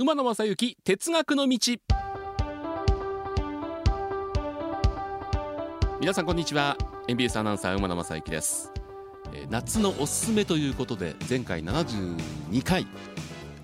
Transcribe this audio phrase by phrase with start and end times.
[0.00, 1.58] 馬野正幸哲学の道。
[6.00, 6.78] 皆さんこんにちは。
[7.06, 8.72] NBS アナウンサー馬野正幸です。
[9.34, 12.86] えー夏のおすすめということで前回72回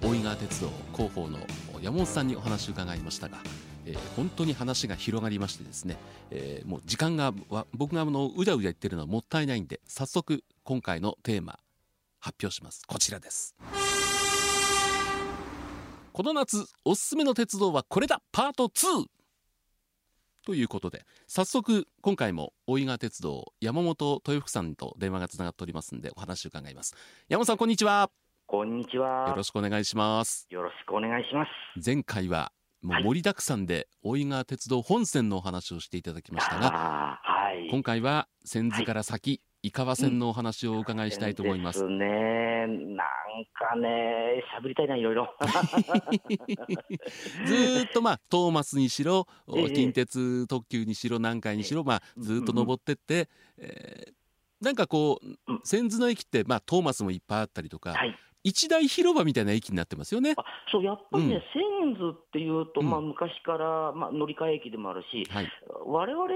[0.03, 1.39] 大井川鉄道広報の
[1.81, 3.39] 山本さんにお話を伺いましたが、
[3.87, 5.97] えー本当に話が広がりましてですね、
[6.31, 11.59] えーもう時間がわ僕があのうじゃうじゃ言ってるのはもったいないんで早速今回のテーマ
[12.21, 12.83] 発表します。
[12.87, 13.57] こちらです。
[16.17, 18.23] この夏おすすめの鉄道はこれだ。
[18.33, 19.05] パート2
[20.47, 26.95] ということで早速今回も大井川鉄道山本豊福さんと電話がつながっておりますんでお話を伺います。
[27.29, 28.09] 山本さんこんにちは。
[28.47, 29.29] こんにちは。
[29.29, 30.47] よろしくお願いします。
[30.49, 31.51] よろしくお願いします。
[31.85, 33.05] 前回はもうはい。
[33.05, 37.69] 盛りだくさんで大井川鉄道本線のお話をしていただきましたがはい。
[37.71, 42.67] 今回は千頭から先井川線のお話をお伺いしたいと思いますですね。
[42.69, 43.07] なん
[43.53, 45.35] かね、喋りたいな、いろいろ。
[47.45, 53.29] ずーっとまあトーマスにしろええ近鉄特急にしろ南海にしろまあずーっと登ってって、
[53.59, 54.13] えー
[54.59, 58.19] なんかこううん千頭の駅ってまあトーマスもいっぱいあったりとか、はい。
[58.47, 60.35] 一大広場みたいな駅になってますよね。
[60.37, 61.43] あそう、やっぱりね、うん。
[61.53, 62.91] 千頭っていうと、うん。
[62.91, 65.51] まあ、昔から、まあ、乗り換え駅でもあるし、はい、
[65.85, 66.29] 我々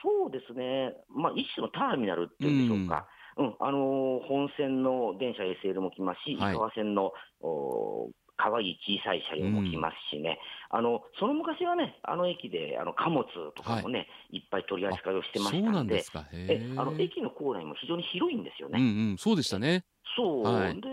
[0.00, 3.08] そうですね、まあ、一種のターミナルっていうんでしょうか。
[3.38, 6.54] うん、あのー本線の電車 SL も来ますし、井はい。
[6.54, 10.38] 川線の、おー可愛い小さい車両も来ますしね、
[10.70, 13.24] あのその昔はね、あの駅であの貨物
[13.56, 16.20] とかもね、い、っぱい取り扱いをしてましたんんですか。
[16.32, 18.78] へえあのー駅の構内も非常に広いんですよね。
[18.78, 19.18] うんうん。
[19.18, 19.84] そうでしたね。
[20.16, 20.80] そう、はい。
[20.80, 20.88] でで、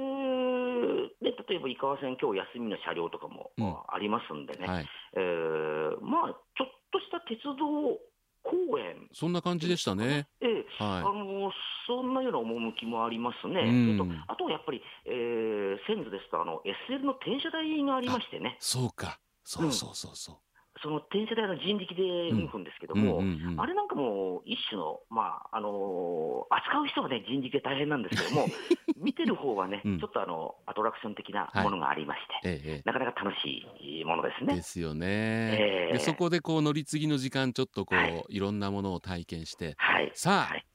[1.48, 8.00] 例えば井川線、今日休みの車両とかも、あありますんでね、はい、えーまあ、ちょっとした鉄道
[8.44, 10.28] 公園、そんな感じでしたね。
[10.42, 10.66] ええ。
[10.80, 11.52] あはの
[11.88, 13.98] そんなような趣もありますね、うん。
[13.98, 18.50] それとあとはやっぱり、えー、千頭ですとあの、SL の転車台がありましてね。
[18.54, 19.20] い、、そうか。
[19.44, 20.36] そうそうそうそう。
[20.82, 28.48] その転車台の人力で動くんですけども、うんうんうんあれなんかも一種の、まああのー扱う人はね、人力で大変なんですけども、
[28.98, 30.00] 見てる方はね、うん。
[30.00, 34.56] ちょっとあのアトラクション的なものがありまして、えええなかなか楽しいものですえ、ね。
[34.56, 34.62] で。
[34.62, 35.08] すよね。
[35.08, 35.94] ええ。
[35.94, 38.26] でそこでこう乗り継ぎの時間ちょっとこう、はい。
[38.30, 40.66] い、ろんなものを体験してはい、さあ、はい。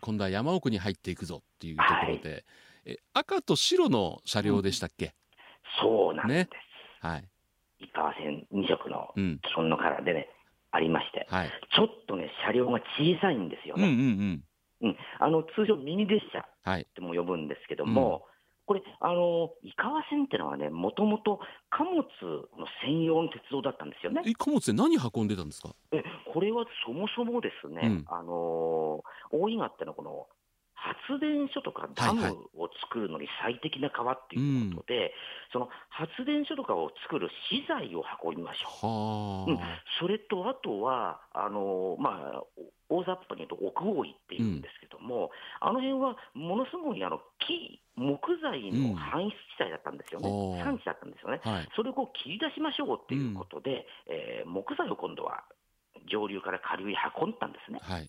[0.00, 2.44] 今度は山奥に入っていくぞっていうところで、
[2.84, 5.14] え赤と白の車両でしたっけ、
[5.80, 6.50] そうなんです。
[7.00, 7.28] はい、
[7.78, 9.38] 井川線2色のうん。
[9.40, 10.28] 基本のカラーでね、
[10.70, 14.42] ありまして、はい、ちょっとね、車両が小さいんですようんうんね。
[14.82, 14.88] うん。
[14.88, 14.96] うん。
[15.20, 16.86] あの通常、ミニ列車はい。
[16.94, 18.26] とも呼ぶんですけども、
[18.66, 21.38] これ、あの井川線ってのはね、もともと
[21.70, 22.02] 貨物
[22.58, 24.22] の専用の鉄道だったんですよね。
[24.26, 25.70] え貨物で何運んでたんですか？
[25.92, 28.04] えこれはそもそもですね、うん。
[28.08, 30.26] あの大井川ってのはこの
[30.76, 32.40] 発電所とかダムはいはい。
[32.54, 35.12] を作るのに最適な川っていうことで、
[35.52, 38.86] その発電所とかを作る資材を運びましょう。
[38.86, 39.58] はあ、うん。
[39.98, 42.42] それとあとは、あのまあ、
[42.88, 50.64] 大雑把に言うと奥大井っていうんですけども、あの辺はものすごいあの木、木材の搬出地帯だったんですよね、うん。
[50.64, 51.40] 産地だったんですよね。
[51.42, 55.44] はい、それをこう切り出しましょうっていうことで、えー木材を今度は
[56.10, 57.80] 上流から下流に運んだんですね。
[57.82, 58.06] はい、え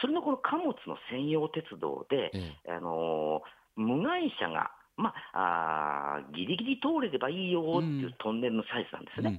[0.00, 9.30] それのこの貨物の専用鉄道で、ええ、あのー無会社が、まあ、あーギリギリ通れればいいよっていうトンネルのサイズなんですね。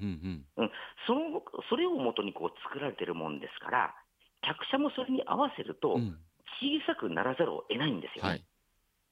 [0.66, 0.72] ん
[1.06, 3.94] そのそれをもとにこう作られてるもんですから、
[4.42, 6.00] 客車もそれに合わせると
[6.59, 8.30] 小さくならざるを得ないんですよね。
[8.30, 8.46] はい、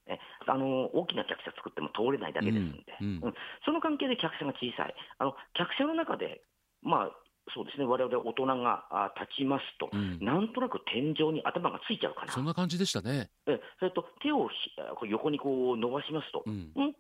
[0.08, 3.24] えあの大きな客車作っても通れないだけですんで、うんうん。
[3.26, 3.34] うん。
[3.66, 6.42] その関係で客車が小さい、あの客車の中で、
[6.82, 7.12] まあ、
[7.54, 10.20] そうですね、我々大人があ立ちますと、うん。
[10.20, 13.30] なんとなく天井に頭がついちゃうかな、そんな感じでしたね。
[13.48, 14.56] えそれと手をひ
[14.96, 16.94] こう横にこう伸ばしますと、うん、ちょっ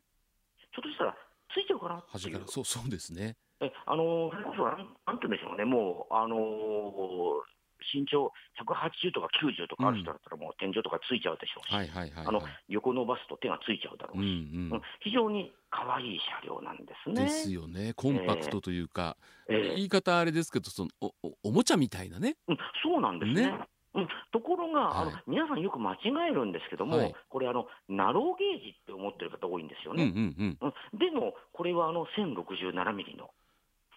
[0.81, 1.15] としたら
[1.53, 1.97] ついちゃうかな？
[1.97, 2.43] っていう。
[2.47, 3.37] そうそうですね。
[3.61, 6.39] えあのそれこそなん、て言うんでしょうね、もう、あのー
[7.93, 12.51] 身長180とか90とかある人だったら、もう天井とかついちゃうでしょうし、あのはい。
[12.67, 14.27] 横伸ばすと手がついちゃうだろううんし。
[14.27, 17.23] うんうん非常に可愛い車両なんですね。
[17.23, 17.93] ですよね。
[17.95, 19.17] コンパクトというか、
[19.47, 22.37] ええ言い方あれですけど、そのおおおもちゃみたいなね。
[22.47, 23.51] うん、そうなんですね。
[23.51, 23.59] ね
[23.95, 25.99] うん、ところが、あのはい皆さんよく間違
[26.29, 30.03] えるんですけども、はいこれあの、ナローゲージって思ってる方多いんですよね。
[30.03, 30.57] うん。
[30.61, 33.29] うんでも、これはあの1067ミリの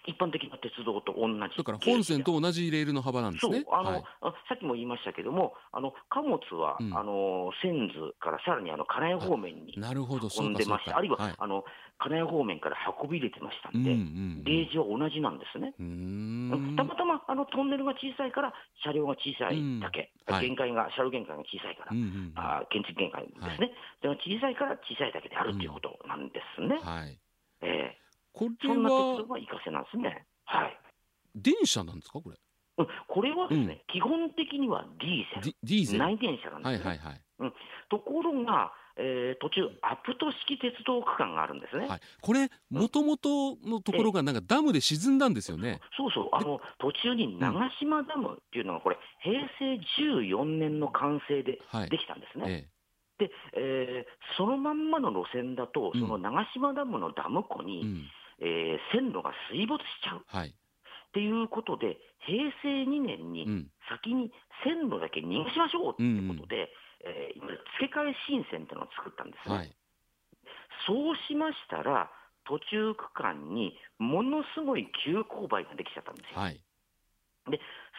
[0.05, 1.39] 一般的な鉄道と同じ。
[1.57, 3.63] だから本線と同じレールの幅なんですね。
[3.65, 10.55] そうあの、はいあさっきも言いましたけども、あの貨物は、うんあの千頭からさらにあの金谷方面になるほど、そ運うん。
[10.55, 11.65] でました、あるいは、はいあの
[11.99, 15.73] 金谷方面から運び入れてましたうんんで、うんレージは同じなんですね。
[16.77, 18.53] たまたまあのトンネルが小さいから、
[18.85, 20.11] 車両が小さいだけ、
[20.41, 23.71] 限界が、車両限界が小さいから、うんうんうんあー建築限界ですね、
[24.03, 26.81] でも小さいから小さいだけであるということなんですね。
[26.83, 27.19] はい。
[27.63, 27.97] え
[28.33, 30.27] これそんな鉄は道が活かせなんですね。
[30.45, 30.79] はい。
[31.35, 32.37] 電車なんですかこれ？
[32.79, 36.89] うんこれはですね、基本的にはディーゼル、ディーゼル内電車なんですね。
[36.89, 37.15] はいはいは
[37.49, 37.53] い
[37.91, 41.87] ところが、えー途中、アプト式鉄道区間があるんですね。
[41.87, 45.81] はい、これもともとのところがなんかダムで沈んだんですよね。
[45.97, 49.79] そうそう、あの途中に長島ダムっていうのが、これ、平成
[50.31, 52.69] 14年の完成ではいできたんですね。
[53.21, 58.09] えで、えーそのまんまの路線だと、うんその長島ダムのダム湖に、えうん
[58.43, 60.25] えー線路が水没しちゃう。
[60.27, 60.49] はい。
[60.51, 60.53] っ
[61.15, 63.71] ていうことで、平成2年にうん。
[63.89, 64.33] 先に
[64.65, 66.71] 線路だけ逃がしましょうっていうことで、
[67.05, 69.55] えー今付け替え新線っていうのを作ったんですね。
[69.55, 69.77] はい。
[70.87, 72.11] そうしましたら、
[72.45, 76.41] 途中区間にものすごい急勾配ができちゃったんですよ。
[76.41, 76.61] はい、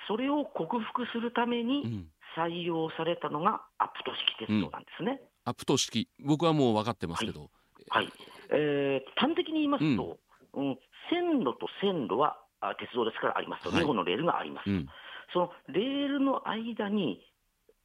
[0.08, 5.22] それを克服するためうにん、採用されたのがアプト式鉄道なんですね。
[5.46, 6.10] アップト式。
[6.20, 7.52] 僕はもう分かってますけど、
[7.90, 8.10] はい。
[8.50, 10.18] えー端的に言いますと、
[10.54, 10.80] うん。
[11.10, 13.84] 線路と線路はあ鉄道ですからありますと、はい。
[13.84, 14.66] 2本のレールがあります。
[14.66, 14.88] と、うん。
[15.34, 17.22] そのレールの間に、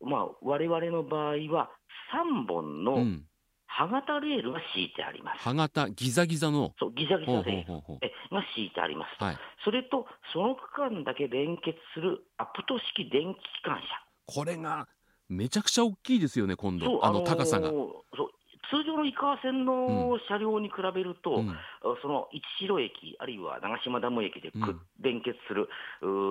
[0.00, 1.70] まあ我々の場合は
[2.12, 3.24] 3本うのん、
[3.66, 5.40] 歯型レールが敷いてあります。
[5.40, 6.74] 歯型ギザギザの？
[6.78, 7.82] そうギザギザレール
[8.30, 9.18] が敷いてあります。
[9.18, 9.36] と、はい。
[9.64, 13.84] それとその区間だけ連結するアプト式電気機関車。
[14.26, 14.86] これが
[15.28, 17.04] めちゃくちゃ大きいですよね今度。
[17.04, 18.30] あのー高さが、そう
[18.70, 21.56] 通常の井川線の車両に比べると、うん。
[22.02, 24.80] その一城駅、あるいは長島ダム駅でく、うん。
[25.00, 25.68] 連結する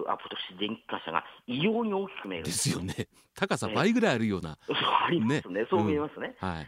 [0.07, 2.94] アプト式電気機関車が異様に大きく見えるんでですすよね。
[3.36, 6.36] 高さ倍ぐらいあるような、そうありますね、そう見えますね。
[6.39, 6.68] はい。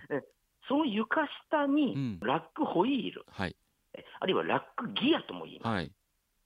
[0.67, 2.19] その床下にうん。
[2.21, 3.55] ラックホイール、はい。
[3.93, 5.91] えあるいはラックギアとも言います、はい。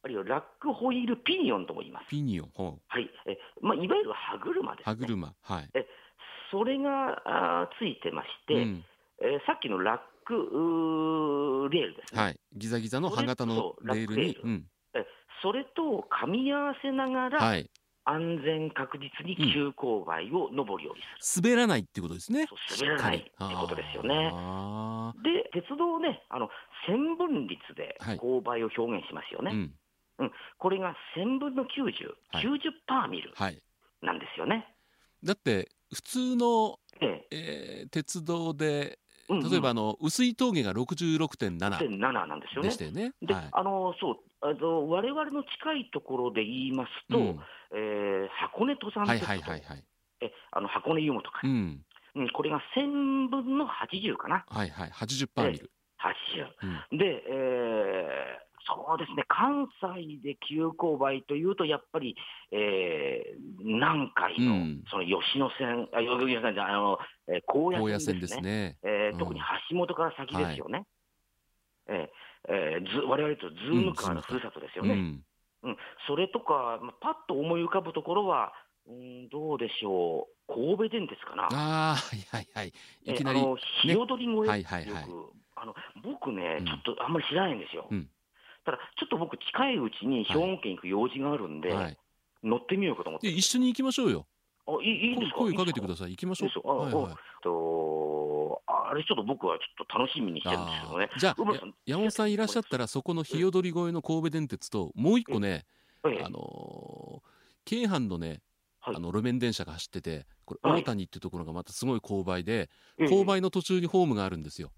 [0.04, 2.10] あるいはラックホイールピニオンとも言います。
[2.10, 2.82] ピニオン。
[2.88, 3.10] はい。
[3.26, 4.96] えまあ、いわゆる歯車です、ね。
[4.96, 5.34] 歯車。
[5.42, 5.70] はい、
[6.52, 7.22] それが
[7.62, 8.86] あーついてまして、うん
[9.24, 10.34] えーさっきのラック
[11.72, 14.44] レールですね、はい、ギザギザの歯型のそうレールラックレール。
[14.44, 14.66] にうん。
[14.96, 15.06] え
[15.42, 17.70] それと噛み合わせながら、はい、
[18.06, 22.42] 安全確実に急勾配を登るようにす滑らないっていうことですね。
[22.42, 24.32] る、そう滑らないってことですよね。
[24.34, 26.50] あで、鉄道ね、あの
[26.88, 28.18] 線分率ではい。
[28.18, 29.70] 勾配を表現しますよね、ー
[30.20, 30.32] うん。
[30.58, 31.68] これが1000分の90、
[32.32, 32.46] はい。
[32.46, 33.62] 90パーミルはい。
[34.02, 34.68] なんですよね。
[35.24, 37.84] だって普通の、ええ。
[37.86, 42.78] ー鉄道でえうんうん例えばあの薄い峠が66.7 1007なんですよねでし。
[42.78, 43.14] たよね。
[43.22, 47.40] で、はいあのそうあの我々の近いところで言いますと、うん
[47.74, 49.84] えー箱根登山はい鉄道、はいはいはい。
[50.22, 51.82] えあの箱根湯本から、うん。
[52.16, 54.90] うん、これが1000分の80かな、はいはい。
[54.90, 55.72] 80パーミル。
[56.04, 56.68] 80。
[56.92, 56.98] うん。
[56.98, 62.16] で、えーそうですね、関西で急勾配というと、やっぱり、
[62.52, 66.98] えー南海の、うんその吉野線、あ吉野線じゃあの、
[67.28, 68.78] えー高高野野線ですすね。
[68.84, 70.86] うんえー特に橋本から先ですよね。
[71.88, 72.08] えー
[72.54, 74.94] えーず我々とズームカーのふるさとですよね。
[74.94, 75.24] うん。
[75.64, 75.78] うん、
[76.08, 78.54] それとか、まあ、パッと思い浮かぶところは、
[78.88, 81.44] うん、どうでしょう、神戸電鉄かな。
[81.46, 82.74] ああ、はいはいはい。
[83.04, 83.40] いきなり。
[83.40, 85.74] えーあの日踊り声はいはいはいよくあの
[86.04, 87.88] 僕ね、うんちょっとあんまり知らないんですよ。
[87.90, 88.10] うん
[88.66, 91.98] ただ、ちょっと僕、近いうちに兵庫県行く用事があるんで、はい。
[92.44, 93.28] 乗ってみようかと思って。
[93.28, 94.26] で一緒に行きましょうよ。
[94.66, 95.40] あいいいいんですか？
[95.40, 96.12] 声声かけてくだささい。
[96.12, 96.78] 行きましょいいですかあう。
[96.80, 97.16] はいはい。
[97.44, 101.10] とあれ、ちょっと僕はちょっと楽しみにしてるんですけどね。
[101.18, 101.36] じゃあ
[101.86, 105.66] 山本さんいらっしゃったらそこの日踊り越えの神戸電鉄ともう一個ね、
[106.06, 107.34] ええあのー
[107.66, 108.42] 京阪のね、
[108.80, 114.72] はいあの路面電車が走っててこれはい大谷っていうところがまたすごい勾配で、ええ勾配の途中にホームがあるんですよ。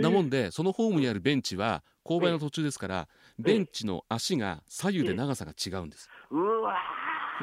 [0.00, 3.08] なもんでそのホームにあるベンチは勾配の途中ですから
[3.38, 6.08] ベンチの足が左右で長さが違うんです。
[6.30, 6.74] うわ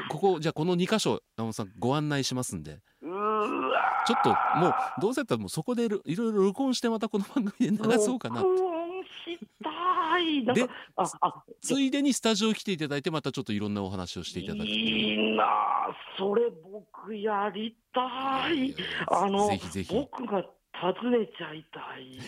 [0.09, 2.79] ここじゃあこの2箇所山本さんご案内しますんで。
[3.03, 4.07] ーうわー。
[4.07, 10.45] ちょっともうどうせだったらもうそこでいろいろ録音してまたこの番組で流そうかな録音したい。
[10.45, 10.67] で
[11.61, 14.65] ついでにスタジオ来ていただいてまたちょっといろんなお話をしていただく。
[14.65, 18.01] いいなあそれ僕やりた
[18.51, 18.75] い。
[19.07, 19.93] あのぜひぜひ。
[19.93, 20.43] 僕が
[20.81, 22.19] 訪ねちゃいたい。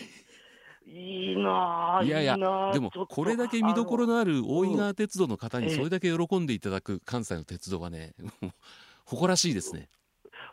[0.90, 2.34] いいなあいやいや
[2.72, 8.14] でもこれだけ見どころのある大井川鉄道の方にええそれだけ喜んでいただく関西の鉄道はね
[9.04, 9.90] 誇らしいですね。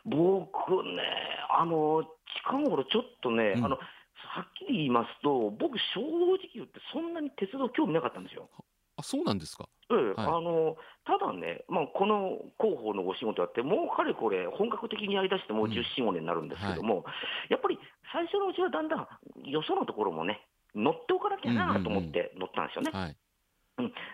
[0.04, 1.02] 僕ね、
[1.50, 2.04] あの
[2.44, 8.50] 近頃ちょっとね、うんあのはっきり言いますと、僕、正直言って、そんなに鉄道興味なかったんですよ。
[8.98, 9.66] あそうなんですか？
[9.90, 10.76] ええはいあの
[11.06, 17.04] ただね、まあ、この広報のお仕事やって、もうかれこれ、本格的にやりだしてもううん14、5年になるんですけども、
[17.48, 17.78] やっぱり
[18.12, 19.06] 最初のうちはだんだん、
[19.48, 22.90] よそのところもね、乗っておかなきゃなと思って乗ったんですよね。
[22.92, 23.16] はい。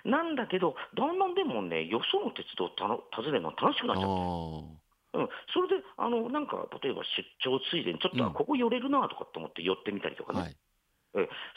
[0.04, 4.22] なんだけど、だんだんでもね、よその鉄道をたの訪ねるの楽しくなあっちゃって、
[5.16, 8.30] あうん、それで、あのなんか、例えば出張ついでに、ちょっと、うん。
[8.30, 10.56] あここ寄れるなとかって思って寄ってみたりとかね、はい。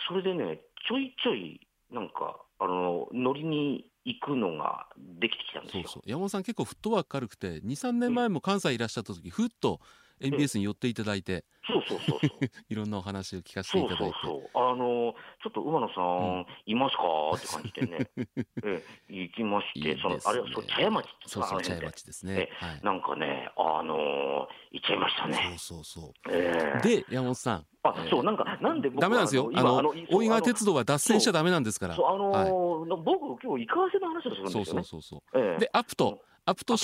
[0.07, 1.59] それでね、ちょいちょい、
[1.91, 5.83] なんか、あの乗りに行くのができてきたんですよ。
[5.83, 6.03] そうそう。
[6.05, 9.81] 山本さん結構フットワーク軽くて23年前も関西いらっしゃった時ふっと
[10.21, 11.43] MBS に寄っていただいて。
[11.67, 12.29] そうそうそうそう。
[12.69, 14.19] いろんなお話を聞かせていそうただいうて。
[14.21, 14.49] そそう。
[14.53, 16.45] あのちょっと馬野さん、うん。
[16.65, 17.03] いますか？
[17.35, 18.09] って感じでね、
[18.63, 19.97] ええ行きまして、いいね。
[20.01, 22.49] そのあれはそう茶屋町ってそうそう茶屋町ですね。
[22.59, 22.79] はい。
[22.83, 25.55] なんかね、あの行っちゃいましたね。
[25.57, 26.79] そうそうそええ。
[26.79, 27.65] うで山本さん。
[27.83, 29.49] あえーそうなんかなんで僕ダメなんですよ。
[29.53, 31.95] あ今のそう大井川鉄道は脱線しちゃダメなんですから。
[31.95, 32.49] そうあのはい。
[32.49, 34.83] ー僕今日イカワセの話をするんですそうよね。
[34.83, 35.21] そうそう。
[35.31, 35.55] そええ。
[35.57, 36.83] うでアプトアプト式アプトアプトアプ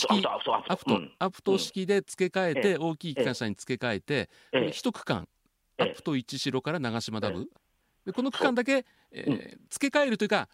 [0.69, 5.27] アプト、アプト式で付け替えて、ええ大きい機関車に付け替えて、え一区間、
[5.77, 5.91] ええ。
[5.91, 10.49] アプト一城から長島ダム、えでこの区間だけ、えー付け替えるというか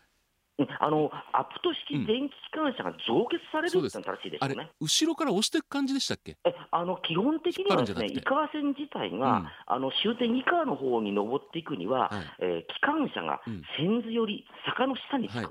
[0.57, 0.67] うん。
[0.79, 4.71] あのアプト式電気機関車が増決されるって正しいですあれよね。
[4.81, 6.35] 後ろから押していく感じでしたっけ？
[6.43, 9.47] えあの基本的にはですね、井川線自体が、うん。
[9.67, 12.23] あの終点以下の方に登っていくには、はい。
[12.39, 13.61] えー機関車がうん。
[13.77, 15.45] 線図より坂の下につく、はい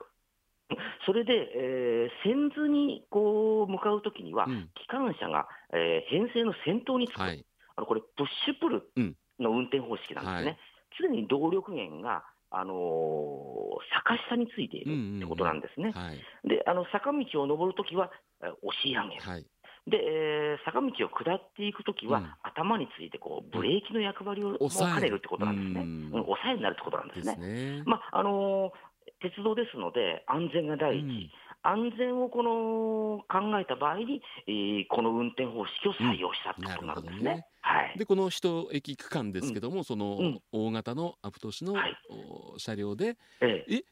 [1.06, 4.70] それで、えー線図にこう向かうときには、うん。
[4.74, 7.44] 機関車が、えー編成の先頭につく、はい。
[7.76, 9.16] あのこれ、プッシュプルうん。
[9.38, 10.50] の運転方式なんですね。
[10.50, 10.58] はい。
[10.98, 15.90] 常に動力源が、あのー坂下についているってことなんですね。
[15.92, 16.48] はい。
[16.48, 18.10] であの坂道を登るときは、
[18.42, 19.22] えー押し上げる。
[19.22, 19.44] はい。
[19.86, 22.30] で、えー坂道を下っていくときは、うん。
[22.42, 25.80] 頭についてこうブレーキの役割を兼ねるってことなんですね。
[25.80, 27.76] ううんん、抑えになるってことなんでですすね。
[27.78, 27.82] ね。
[27.84, 28.72] まああのー
[29.20, 31.30] 鉄道ですので、安全が第一、うん。
[31.62, 37.18] 安全をこの考えた場合に、えーこの運転方式を採用したってことになるんですね。
[37.20, 37.46] うんね。
[37.62, 40.42] はい、でこの一駅区間ですけども、そのうん。
[40.52, 41.96] 大型のアプト市の、はい。
[42.10, 43.74] お車両でええ。
[43.76, 43.84] え？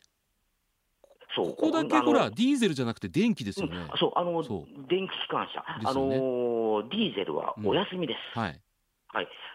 [1.35, 1.47] そう。
[1.57, 3.99] ここだけほらディーゼルじゃなくて電気ですよね、うん。
[3.99, 4.13] そう。
[4.15, 8.39] あのそ電気機関車、ねあのーディーゼルはお休みです。
[8.39, 8.61] はい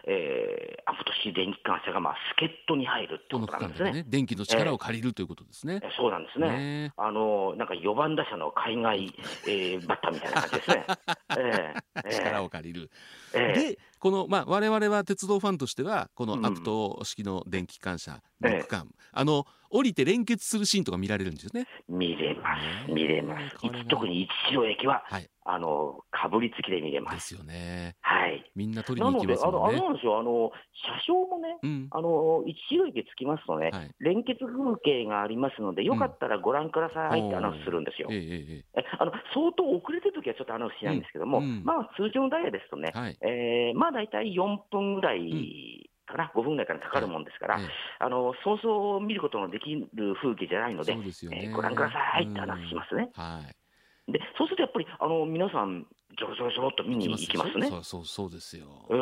[0.06, 3.92] えーアプト式電気機関車が、まあ、助っ人に入るってことなんですね。
[3.92, 5.88] ね電気の力を借りるということですねえ。
[5.96, 6.48] そうなんですね。
[6.48, 9.14] ねあのなんか4番打者の海外、
[9.46, 10.84] えーバッターみたいな感じですね。
[11.38, 11.74] え
[12.04, 12.90] えええ力を借りる。
[13.34, 21.66] ええでこのまあ我々は鉄道ファンとしてはこうんのアプト式の電気機関車の区間、あの降りて連結するシーンとか見られるんですよね。
[21.88, 23.56] 見れまねす、見れます。
[23.88, 27.12] 特に一城駅は、はいあのかぶりつきで見れま。
[27.12, 27.96] ですすよね。
[28.02, 28.44] はい。
[28.54, 29.78] みんな取りなに行きま、すのであの、もんね。
[29.78, 30.52] あれなんですよ、あの
[30.84, 31.88] 車掌もね、うん。
[31.90, 33.90] あの一城駅着きますとね、はい。
[33.98, 38.08] 連結風景がありますので、よかったらご覧くださいってアナウンスするんですよ。
[38.10, 43.18] ええええあの相当遅れてるときはちょっとアナウンスしないんですけども、うんうんまあ通常のダイヤですとねえ、はい。
[43.22, 47.68] えーまあ大体4分ぐらいかな、5分ぐらいからかかるもんですから、ええ
[48.00, 51.04] あのそうそう見ることのできる風景じゃないので、でね。
[51.44, 53.10] えーご覧くださいって話しますね。
[53.14, 54.12] うんはい。
[54.12, 55.86] でそうするとやっぱりあの皆さん、
[56.18, 57.68] じょろじょろじょろっと見に行きますね。
[57.68, 58.66] そうそうそうですよ。
[58.90, 58.98] ええ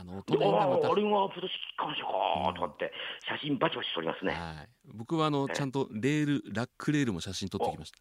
[0.00, 2.92] あのであ音がまたあ、あれがプロ式機関車かとかって、
[3.28, 4.32] 写真バチバチ撮りますね。
[4.32, 4.68] はい。
[4.94, 7.98] 僕はあのええちゃんとレールラックレールも写真撮ってきました。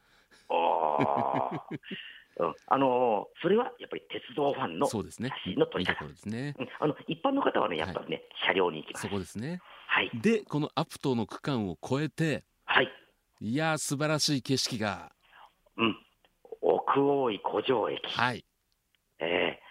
[0.49, 1.67] ああ
[2.39, 2.53] うん。
[2.67, 5.29] あのそれはやっぱり鉄道ファンのそうですね。
[5.43, 5.91] 写真の撮り方。
[5.91, 6.55] いいところですね。
[6.59, 6.67] うん。
[6.79, 9.07] あの一般の方はね、やっぱりね、車両に行きます。
[9.07, 9.13] そ。
[9.13, 9.59] こですね。
[9.87, 12.89] はい、でこのアプトの区間を越えてはい、
[13.39, 15.11] いやー素晴らしい景色が。
[15.77, 15.97] うん、
[16.61, 18.45] 奥大井古城駅、はい。
[19.19, 19.67] えー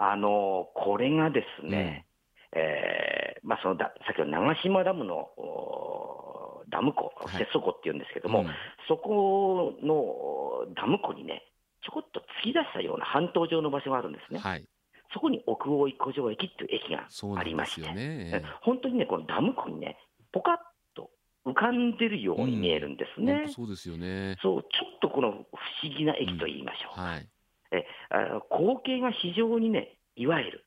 [0.00, 2.06] あのこれがですね、
[2.54, 7.44] えーまあ、そのださっきの長島ダムのおダム湖、はい。
[7.44, 8.46] 接湖っていうんですけども、うん。
[8.86, 11.42] そこのダム湖にね、
[11.82, 14.40] ちょこっと突き出したような半島状の場所があるんですね。
[14.40, 14.64] はい。
[15.12, 18.30] そこに奥大井古城駅っていう駅がそうなんですよね。
[18.34, 19.96] え本当にね、このダム湖にね、
[20.32, 20.56] ポカッ
[20.94, 21.10] と
[21.46, 23.44] 浮かんでるように見えるんです本ね。
[23.46, 24.36] 当そうですよね。
[24.42, 25.36] そう、ちょっとこの不
[25.82, 27.00] 思議な駅と言いましょう。
[27.00, 27.28] はい。
[27.70, 30.64] えあ光景が非常にね、いわゆる、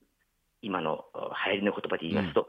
[0.62, 2.48] 今のあ流行りの言葉で言いますと、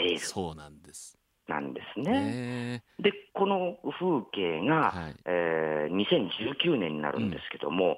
[0.00, 1.17] 映えるそうなんです。
[1.48, 2.12] なんですね。
[2.12, 5.16] ねで、この風景が、はい。
[5.24, 7.96] えー2019年になるんですけども、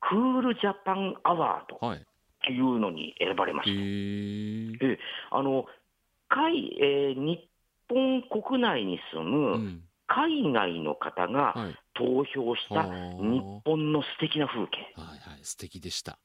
[0.00, 2.04] クールジャパンアワードはい。
[2.44, 4.84] というのに選ばれまへした。
[4.84, 4.98] ー
[5.30, 5.64] あの
[6.28, 7.40] 海えー日
[7.88, 9.82] 本国内に住うむん。
[10.06, 11.74] 海外の方がはい。
[11.94, 12.88] 投票したはあ
[13.22, 16.12] 日本の素敵な風景はいはい素敵でした。
[16.12, 16.16] っ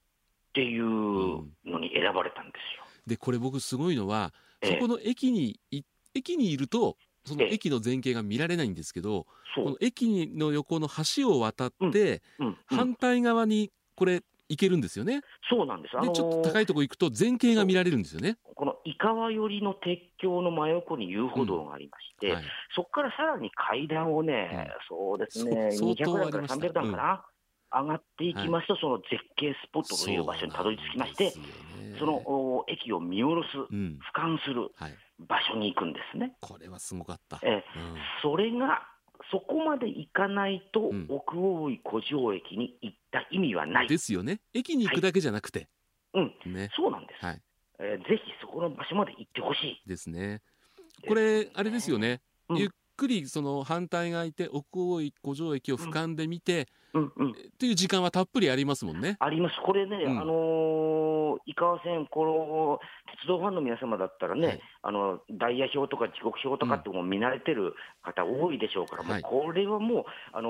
[0.53, 2.83] ていうのに選ばれたんですよ。
[3.07, 9.25] でこれ僕すごいのはええそこの駅にい駅にいるとそのええ駅の前景が見られないんですけど
[9.55, 9.77] この。
[9.79, 15.21] 駅の横の橋を渡ってうんうん反対側にこれ行けるんですよね。
[15.47, 15.97] そうなんです。
[15.97, 18.37] あのでちょっと高いとこ行くと前景が見られるんですよね。
[18.55, 22.43] この井川寄りの鉄橋の真横に遊歩道がありまして、はい。
[22.75, 27.25] そこからさらに階段をね、そうですね、そう相当200段からありました300段かな、
[27.81, 31.45] 上がっていきますと、その絶景スポットという場所にたどり着きまして、そね
[31.99, 36.33] そのお駅を見下ろす、うん俯瞰する、はい場所に行くんですね。
[36.41, 37.39] これはすごかった。
[37.43, 38.87] えうんそれが
[39.31, 43.87] そこまで行かないと、うん奥大井古城駅に行った意味はない。
[43.87, 44.39] ですよね。
[44.53, 45.67] 駅に行くだけじゃなくて。
[46.13, 46.69] うん、ね。
[46.75, 47.25] そうなんです。
[47.25, 47.41] はい。
[47.79, 49.81] えーぜひそこの場所まで行ってほしい。
[49.87, 50.41] ですね。
[51.07, 52.21] これ、あれですよね。
[52.49, 57.31] うんゆっくりその反対側いて奥大井古城駅を俯瞰で見て、うんうん。
[57.31, 59.15] っていう時間はたっぷりありますもんね。
[59.19, 59.55] あります。
[59.63, 62.79] これね、うんあのー井川線、この
[63.21, 70.03] 鉄道ファンの皆様だったらね、はいあのダイヤ表とか時刻表とかってもう見慣れてる方多いでしょうから、はいもうこれはもう、
[70.33, 70.49] あの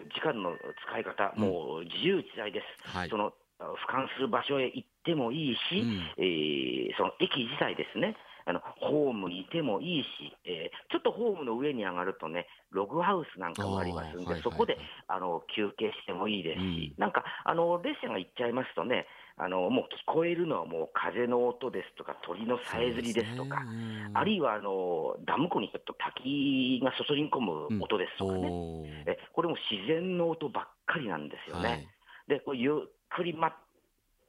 [0.00, 0.52] ー時間の
[0.88, 2.96] 使い方、うんもう自由自在です。
[2.96, 3.16] はいそ。
[3.16, 10.08] のあ俯瞰する場所へ行ってもいいし、うんえーその駅自体ですね、あのホームにいてもいいし、
[10.44, 24.10] えーちょっとホームの上に上がるとね、ログハウスなんかもありますんで、そこであの休憩してもいいですし、うなんかあの列車が行っちゃいますとね、あのもう聞こえるのはもう風の音ですとか、鳥のさえずりですとか、ね。
[24.14, 28.86] あるいはあのダム湖にちょっと滝が注ぎ込む音ですとかね、おー。
[29.06, 31.68] えこれも自然の音ばっかりなんですよね。
[31.68, 31.88] はい。
[32.28, 32.74] でこうゆっ
[33.10, 33.52] くりまっ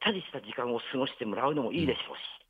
[0.00, 2.45] たりした時間を過ごしてもらうのもいいでしょうし、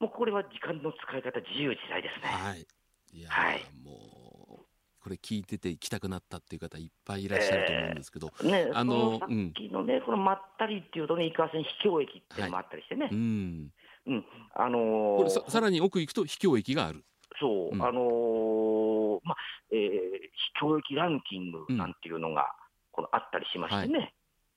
[0.00, 2.28] もうこれは時間の使い方、自由自在ですね。
[2.28, 2.66] はい。
[3.12, 3.62] いやー、はい。
[3.84, 4.64] もう
[5.04, 13.70] これ聞いてて行きたくなったっていう方いっぱいいらっしゃると思うんですけど、ね、あのさっきのね、このまったりっていうとね、井川線秘境駅っていうのもあったりしてね、うん、
[14.06, 14.24] うん、
[14.54, 17.04] あのーこれささらに奥行くと秘境駅がある。
[17.38, 17.82] そう、うん。
[17.82, 19.36] あのーまあ、
[19.72, 22.54] えー、秘境駅ランキングなんていうのが、
[22.90, 24.14] このあったりしましてね、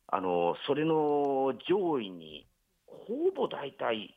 [0.08, 2.48] あのーそれの上位に、
[2.86, 4.17] ほぼ大体、えー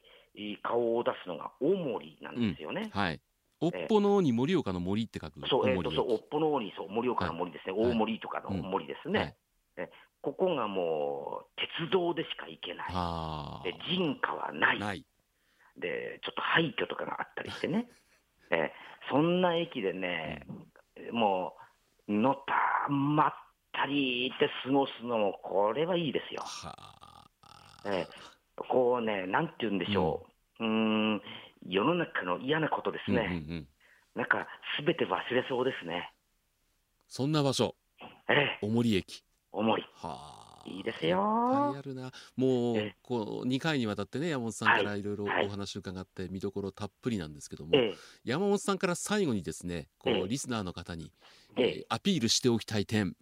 [0.62, 2.90] 顔を出すのが大森なんですよね。
[2.92, 3.20] はい。
[3.60, 5.40] おっぽのに盛岡の森って書く。
[5.48, 9.36] そう、えー、とそう、おっぽの方に、そう、盛岡の森ですね、はい大森とかの森ですね、はい
[9.76, 9.90] え
[10.22, 15.04] ここがもう、鉄道でしか行けない、あで人家はないない。
[15.78, 17.88] で、ちょっと廃墟とかがあったりしてね、
[18.50, 18.72] え
[19.10, 20.46] そんな駅でね、
[21.12, 21.56] も
[22.08, 23.34] う、のたまっ
[23.72, 26.42] たりって過ごすのも、これはいいですよ。
[26.42, 27.30] はあ。
[28.64, 30.26] えこうね、なんて言うんでしょ
[30.60, 30.70] う、うー
[31.16, 31.22] ん、
[31.66, 33.68] 世の中の嫌なことですうんうんうね、ん。
[34.14, 34.46] なんか、
[34.78, 36.12] すべて忘れそうですね。
[37.08, 37.74] そんな場所、
[38.28, 39.24] ええ、お森駅。
[39.52, 39.82] 重い。
[39.94, 40.64] はあ。
[40.66, 41.18] いいですよ。
[41.18, 42.12] いっぱいあるな。
[42.36, 45.00] もうええ、こう、2回にわたってね、山本さんからはい。
[45.00, 45.46] いろいろはい。
[45.46, 47.94] お話を伺って、見どころたっぷりなんですけども、ええ、
[48.24, 50.28] 山本さんから最後にですね、こう、ええ。
[50.28, 51.12] リスナーの方に、
[51.56, 51.64] ええ。
[51.66, 53.14] えーアピールしておきたい点、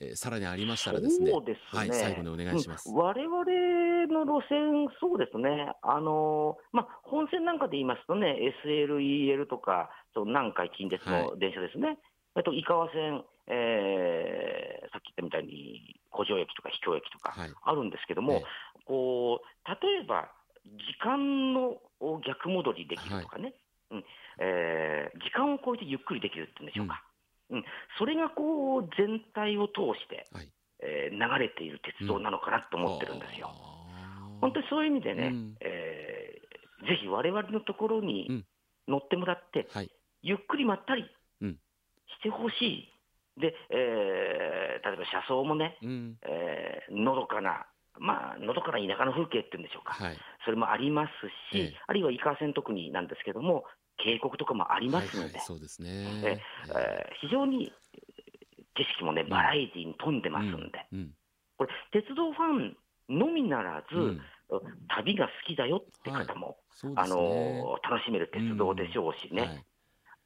[0.00, 1.78] えーさらにありましたらですね、そうですね。
[1.78, 2.88] はい、最後にお願いします。
[2.88, 2.96] うん。
[2.96, 11.98] 我々の路線、そうですね、あのまあ、本線なんかで言いますとね、SL、EL とか、そう南海近鉄の電車ですね、
[12.34, 17.50] あと井川線、えーさっき言ったみたいに古城駅とか秘境駅とかはい。
[17.50, 18.42] あるんですけども、ええ。
[18.86, 20.30] こう例えば
[20.64, 21.78] 時間の
[22.26, 23.54] 逆戻りできるとかね、
[23.90, 24.04] うん。
[24.38, 27.13] えー時間を超えてゆっくりできるっていうんでしょうか、うん
[27.98, 33.48] それがこう全体を通して、はいえー流れている鉄道なのかなと思ってるんですよ。
[33.48, 36.44] あー本当にそういう意味でね、うんえー
[36.86, 38.44] ぜひ我々のところうにん
[38.88, 39.90] 乗ってもらって、はい。
[40.20, 41.06] ゆっくりまったり
[41.40, 41.52] うん
[42.18, 43.40] してほしい。
[43.40, 46.18] で、えー例えば車窓もね、うん。
[46.26, 47.66] えーのどかな、
[47.98, 50.18] まあ、のどかな田舎の風景っていうんでしょうか、はい。
[50.44, 51.10] それもあります
[51.56, 53.64] し、ええあるいは井川線特になんですけども、
[53.98, 55.88] 渓谷とかもありますので、そうですね。
[56.24, 57.14] ええー。
[57.20, 58.04] 非常にえー
[58.76, 61.14] 景色もね、バラエティーに富んでますんで、うん。
[61.56, 62.76] これ、鉄道ファン
[63.08, 64.20] のみならず、うん。
[64.88, 66.58] 旅が好きだよって方も、
[66.96, 67.06] あ。
[67.06, 69.64] のー楽しめる鉄道でしょうしね、はい。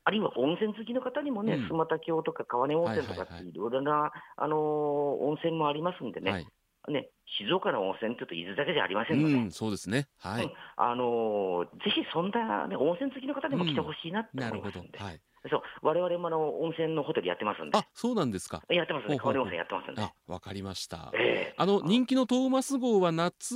[0.05, 1.67] あるいは温泉好きの方にもね、うん。
[1.67, 6.47] 須俣峡とか川根温泉とかっていろいろな、あのー温泉もありますんでね、はい。
[6.89, 10.09] ね静岡の温泉っていうと伊豆だけじゃありませんので、うん、そうですね。
[10.19, 10.45] はい。
[10.45, 14.99] うんあのーぜひそんな、ね、温泉好きの方にも来てほしいなってなるほど思いますんで、。
[14.99, 15.21] はい。
[15.51, 18.63] そう我々もあの温泉のホテルやってますんであ、、そうなんですか。
[18.69, 21.13] やってますね、ほうほうほう川根温泉やってますんであ、、わかりました。
[21.15, 23.55] ええあの人気のトーマス号は夏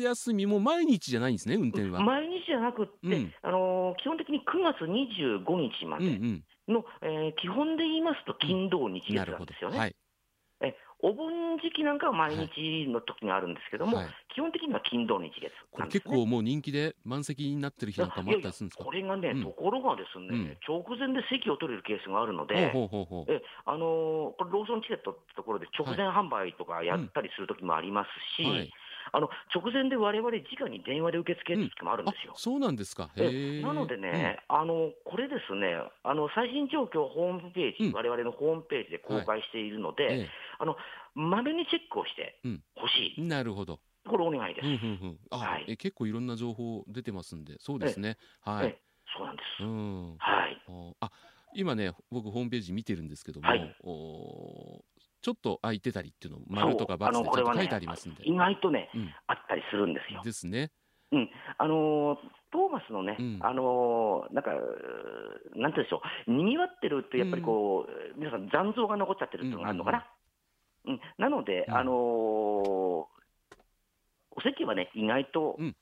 [0.00, 2.00] 休みも毎日じゃないんですね、運転は。
[2.00, 6.44] 毎日じゃなくって、うんあのー基本的に9月25日まうんうでん。
[6.68, 9.70] の、えー基本で言いますと、金土日月なるほどなんですよ。
[9.70, 9.78] ね。
[9.78, 9.96] はい。
[10.64, 15.88] えお盆時期なんかは毎日の時があるんですけども、はい基本的には金土日月これ。
[15.88, 18.84] 結構もう人気で満席になってる日なんかもあったりするんですか？
[18.84, 23.32] これがね、うんところがですね、直前で席を取れるケースがあるので、ほうほうほうほう。
[23.34, 28.08] えあのーこれ、ローソンチケットってところで直前販売とかやったりする時もあります
[28.40, 28.72] し、はい。
[29.10, 33.10] あの直前で我々直に電話で受付って時もあるんあですよ。、そうなんですか。
[33.16, 39.94] なのでね、あのこれですね、あの最新状況をホームページ、うん我々のホームページで公開しているのうん。
[39.96, 40.28] で、え
[41.14, 43.80] まめにチェックをしてうんほしい、えなるほど。
[44.08, 44.66] これお願いです。
[44.66, 44.80] うんうんう
[45.12, 45.18] ん。
[45.30, 48.16] あ、はいえ結構いろんな情報出てますんで、そうですね。
[48.40, 48.66] はい。
[48.66, 48.78] え
[49.16, 49.62] そうなんです。
[49.62, 50.62] うんはい。
[50.68, 51.10] おあ
[51.54, 54.82] 今ね僕ホームページ見てるんですけども、はいお
[55.22, 59.14] ちょっと空いてたりっていうの丸とかそうあ×でちょっと書いてありますんで、意外とね、うん。
[59.28, 60.20] あったりするんですよ。
[60.22, 60.70] ですね。
[61.58, 62.18] あのー
[62.52, 63.38] トーマスのね、うん。
[63.40, 64.50] あのーなんか、
[65.54, 70.06] なんていうんでしょう、にぎわってると、やっぱりこう、皆さん、残像が残っちゃってるっていうのがあるのかな。
[70.86, 71.74] うんなので、うん。
[71.74, 73.12] あのー
[74.34, 75.76] お席はね、意外とうん。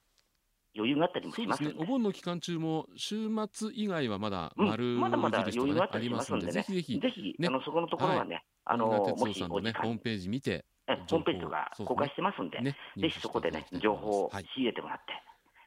[0.77, 1.85] 余裕があったりもしますんで、ですね。
[1.85, 4.69] お盆の期間中も週末以外はまだうん。
[4.69, 7.01] 丸まだまだ余裕があったありしますすんでねぜひぜひ。
[7.01, 7.49] ぜひ、ね。
[7.49, 14.45] あのそこのところはね、あの大ーもしねホームページ見てえホームページと情か公開してますんで、ねぜひそこでね、情報をはい。
[14.55, 15.05] 仕入れてもらって、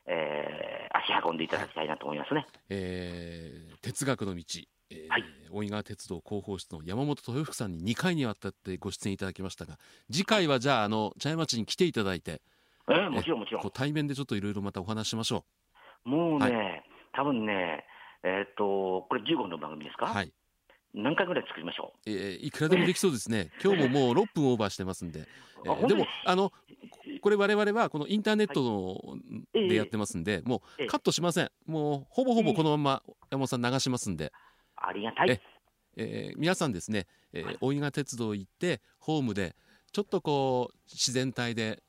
[0.07, 2.45] えー足運んでいただきたいなと思いますね。
[2.69, 4.43] えー哲学の道、
[4.89, 5.23] えーはい。
[5.51, 9.77] 大井川鉄道広報室の山本豊福さんに2回にわたってご出演いただきましたが
[10.11, 12.41] 次回はじゃああの茶屋町に来ていただいて
[12.89, 13.69] えーもちろんもちろん。
[13.71, 15.45] 対面でちょっといろいろまたお話ししましょ
[16.05, 17.85] もうね、は多分ね、
[18.23, 20.33] えーっと、これ15分の番組ですか、うはい、
[20.93, 23.49] 何回ぐらい作りましょえーいくらでもできそうですね。
[23.63, 25.27] 今日ももう6分オーバーしてますんで、
[25.65, 26.51] えーでもあの
[27.21, 29.17] これ我々はこのインターネットの
[29.53, 31.51] ええでやってますんで、もええうカットしません。
[31.65, 34.31] もうほぼほぼこのまま山本さん流しますんで、う。
[34.75, 35.31] ありがたい。
[35.31, 35.41] え。
[35.95, 39.55] えー皆さんですね、えー大井川鉄道行ってホームで
[39.91, 41.81] ちょっとこう自然体で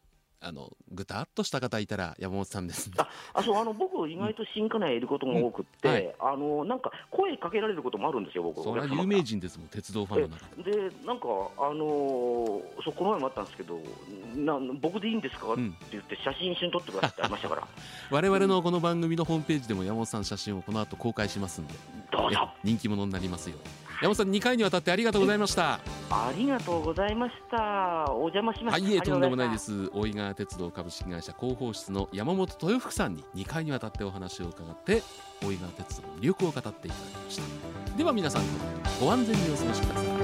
[0.45, 2.95] あのぐたっとした方いたら山本さんですね。
[2.99, 5.95] ああそうあの僕、意外と新家内いることが多くって、うん。
[5.95, 6.15] はい。
[6.21, 10.71] あのなんか声かけられることもあるんですよ、僕、それは有名人ですもん鉄道ファンの中で。
[10.71, 11.27] で、なんか、
[11.59, 13.81] あのーそうこの前もあったんですけど、
[14.37, 15.69] な僕でいいんですか、うん。
[15.69, 17.69] って言って、写真一緒に撮ってくださいってありましたから、
[18.11, 23.57] 我々のこの番組のホームページでも山本さんの写真をこの後公開しますんでえどうぞ、人気者になりますよ
[24.03, 25.81] 山本さん2回にわたってありがとうございました。
[26.11, 28.85] ありがとうございました、お邪魔しました。
[28.85, 29.91] はいいえとんでもないです。
[29.93, 35.03] 大井川鉄道株式会社広報室の山本豊福さんに2回にわたってお話を伺って
[35.43, 36.91] 大井川鉄道の魅力を語っていただき
[37.25, 37.97] ました。
[37.97, 38.43] では皆さん
[39.01, 40.24] ご安全にお過ごしください